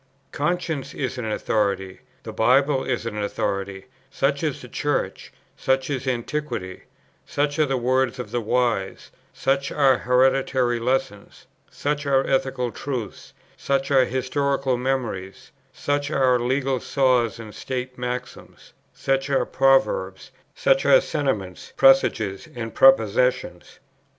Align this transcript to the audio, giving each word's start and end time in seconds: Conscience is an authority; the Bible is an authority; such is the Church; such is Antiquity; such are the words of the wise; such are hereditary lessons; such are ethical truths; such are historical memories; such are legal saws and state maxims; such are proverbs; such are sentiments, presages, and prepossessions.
Conscience 0.31 0.95
is 0.95 1.19
an 1.19 1.31
authority; 1.31 1.99
the 2.23 2.33
Bible 2.33 2.83
is 2.83 3.05
an 3.05 3.19
authority; 3.19 3.85
such 4.09 4.41
is 4.41 4.59
the 4.63 4.67
Church; 4.67 5.31
such 5.55 5.91
is 5.91 6.07
Antiquity; 6.07 6.85
such 7.27 7.59
are 7.59 7.67
the 7.67 7.77
words 7.77 8.17
of 8.17 8.31
the 8.31 8.41
wise; 8.41 9.11
such 9.31 9.71
are 9.71 9.99
hereditary 9.99 10.79
lessons; 10.79 11.45
such 11.69 12.07
are 12.07 12.25
ethical 12.25 12.71
truths; 12.71 13.33
such 13.57 13.91
are 13.91 14.05
historical 14.05 14.75
memories; 14.75 15.51
such 15.71 16.09
are 16.09 16.39
legal 16.39 16.79
saws 16.79 17.37
and 17.37 17.53
state 17.53 17.95
maxims; 17.95 18.73
such 18.95 19.29
are 19.29 19.45
proverbs; 19.45 20.31
such 20.55 20.83
are 20.83 20.99
sentiments, 20.99 21.73
presages, 21.77 22.47
and 22.55 22.73
prepossessions. 22.73 23.77